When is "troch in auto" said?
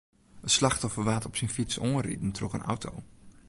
2.31-2.91